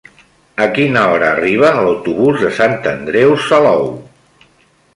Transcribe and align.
A 0.63 0.65
quina 0.77 1.03
hora 1.09 1.27
arriba 1.33 1.69
l'autobús 1.75 2.39
de 2.45 2.49
Sant 2.61 2.73
Andreu 2.93 3.37
Salou? 3.51 3.87